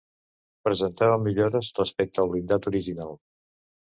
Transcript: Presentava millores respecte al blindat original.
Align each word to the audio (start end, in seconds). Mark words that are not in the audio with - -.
Presentava 0.67 1.19
millores 1.25 1.69
respecte 1.81 2.23
al 2.23 2.31
blindat 2.31 2.67
original. 2.71 3.13